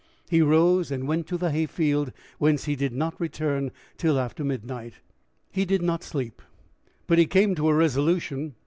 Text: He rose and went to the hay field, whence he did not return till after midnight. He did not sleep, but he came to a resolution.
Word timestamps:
He 0.31 0.41
rose 0.41 0.89
and 0.89 1.07
went 1.07 1.27
to 1.27 1.37
the 1.37 1.51
hay 1.51 1.67
field, 1.67 2.11
whence 2.39 2.63
he 2.63 2.75
did 2.75 2.91
not 2.91 3.21
return 3.21 3.69
till 3.99 4.19
after 4.19 4.43
midnight. 4.43 4.95
He 5.51 5.63
did 5.63 5.83
not 5.83 6.01
sleep, 6.01 6.41
but 7.05 7.19
he 7.19 7.27
came 7.27 7.53
to 7.53 7.67
a 7.69 7.75
resolution. 7.75 8.55